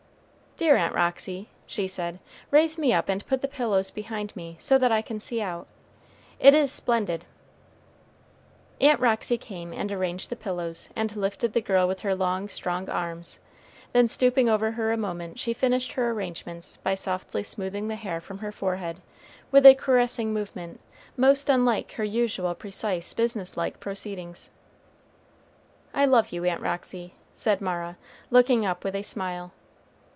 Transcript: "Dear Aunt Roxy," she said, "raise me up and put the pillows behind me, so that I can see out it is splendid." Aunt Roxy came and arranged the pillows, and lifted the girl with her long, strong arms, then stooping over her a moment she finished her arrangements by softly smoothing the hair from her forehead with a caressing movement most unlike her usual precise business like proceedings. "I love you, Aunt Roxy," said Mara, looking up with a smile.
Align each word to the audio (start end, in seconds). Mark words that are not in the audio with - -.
"Dear 0.57 0.75
Aunt 0.75 0.93
Roxy," 0.93 1.49
she 1.65 1.87
said, 1.87 2.19
"raise 2.51 2.77
me 2.77 2.93
up 2.93 3.09
and 3.09 3.25
put 3.25 3.41
the 3.41 3.47
pillows 3.47 3.89
behind 3.89 4.35
me, 4.35 4.57
so 4.59 4.77
that 4.77 4.91
I 4.91 5.01
can 5.01 5.19
see 5.19 5.41
out 5.41 5.65
it 6.39 6.53
is 6.53 6.71
splendid." 6.71 7.25
Aunt 8.79 8.99
Roxy 8.99 9.39
came 9.39 9.73
and 9.73 9.91
arranged 9.91 10.29
the 10.29 10.35
pillows, 10.35 10.89
and 10.95 11.15
lifted 11.15 11.53
the 11.53 11.61
girl 11.61 11.87
with 11.87 12.01
her 12.01 12.13
long, 12.13 12.47
strong 12.47 12.87
arms, 12.89 13.39
then 13.91 14.07
stooping 14.07 14.49
over 14.49 14.73
her 14.73 14.91
a 14.91 14.97
moment 14.97 15.39
she 15.39 15.51
finished 15.51 15.93
her 15.93 16.11
arrangements 16.11 16.77
by 16.77 16.93
softly 16.93 17.41
smoothing 17.41 17.87
the 17.87 17.95
hair 17.95 18.21
from 18.21 18.37
her 18.37 18.51
forehead 18.51 19.01
with 19.51 19.65
a 19.65 19.73
caressing 19.73 20.31
movement 20.31 20.79
most 21.17 21.49
unlike 21.49 21.93
her 21.93 22.03
usual 22.03 22.53
precise 22.53 23.15
business 23.15 23.57
like 23.57 23.79
proceedings. 23.79 24.51
"I 25.91 26.05
love 26.05 26.31
you, 26.31 26.45
Aunt 26.45 26.61
Roxy," 26.61 27.15
said 27.33 27.61
Mara, 27.61 27.97
looking 28.29 28.63
up 28.63 28.83
with 28.83 28.95
a 28.95 29.01
smile. 29.01 29.53